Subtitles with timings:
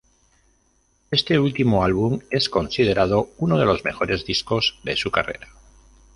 [1.11, 5.47] Este último álbum es considerado uno de los mejores discos de su carrera.